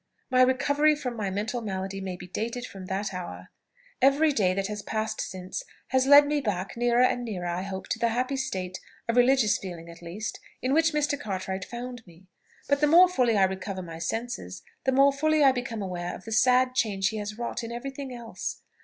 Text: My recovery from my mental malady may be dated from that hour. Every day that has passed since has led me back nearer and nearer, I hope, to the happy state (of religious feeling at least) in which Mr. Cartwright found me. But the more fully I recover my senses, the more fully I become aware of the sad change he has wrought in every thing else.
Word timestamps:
My 0.31 0.41
recovery 0.41 0.95
from 0.95 1.15
my 1.15 1.29
mental 1.29 1.61
malady 1.61 2.01
may 2.01 2.15
be 2.15 2.25
dated 2.25 2.65
from 2.65 2.87
that 2.87 3.13
hour. 3.13 3.51
Every 4.01 4.31
day 4.31 4.55
that 4.55 4.65
has 4.65 4.81
passed 4.81 5.21
since 5.21 5.63
has 5.89 6.07
led 6.07 6.25
me 6.25 6.41
back 6.41 6.75
nearer 6.75 7.03
and 7.03 7.23
nearer, 7.23 7.45
I 7.45 7.61
hope, 7.61 7.87
to 7.89 7.99
the 7.99 8.07
happy 8.09 8.35
state 8.35 8.79
(of 9.07 9.15
religious 9.15 9.59
feeling 9.59 9.89
at 9.89 10.01
least) 10.01 10.39
in 10.59 10.73
which 10.73 10.91
Mr. 10.93 11.19
Cartwright 11.19 11.65
found 11.65 12.01
me. 12.07 12.25
But 12.67 12.81
the 12.81 12.87
more 12.87 13.07
fully 13.09 13.37
I 13.37 13.43
recover 13.43 13.83
my 13.83 13.99
senses, 13.99 14.63
the 14.85 14.91
more 14.91 15.13
fully 15.13 15.43
I 15.43 15.51
become 15.51 15.83
aware 15.83 16.15
of 16.15 16.25
the 16.25 16.31
sad 16.31 16.73
change 16.73 17.09
he 17.09 17.17
has 17.17 17.37
wrought 17.37 17.63
in 17.63 17.71
every 17.71 17.91
thing 17.91 18.11
else. 18.11 18.63